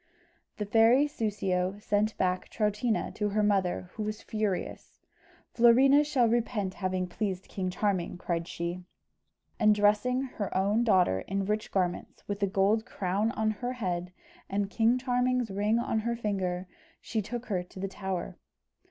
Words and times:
The 0.57 0.65
fairy 0.65 1.05
Soussio 1.07 1.79
sent 1.79 2.17
back 2.17 2.49
Troutina 2.49 3.13
to 3.13 3.29
her 3.29 3.43
mother, 3.43 3.91
who 3.93 4.01
was 4.01 4.23
furious. 4.23 4.97
"Florina 5.53 6.03
shall 6.03 6.27
repent 6.27 6.73
having 6.73 7.05
pleased 7.05 7.47
King 7.47 7.69
Charming!" 7.69 8.17
cried 8.17 8.47
she; 8.47 8.83
and 9.59 9.75
dressing 9.75 10.23
her 10.23 10.57
own 10.57 10.83
daughter 10.83 11.19
in 11.27 11.45
rich 11.45 11.71
garments, 11.71 12.27
with 12.27 12.41
a 12.41 12.47
gold 12.47 12.83
crown 12.83 13.29
on 13.33 13.51
her 13.51 13.73
head, 13.73 14.11
and 14.49 14.71
King 14.71 14.97
Charming's 14.97 15.51
ring 15.51 15.77
on 15.77 15.99
her 15.99 16.15
finger, 16.15 16.65
she 16.99 17.21
took 17.21 17.45
her 17.45 17.61
to 17.61 17.79
the 17.79 17.87
tower. 17.87 18.39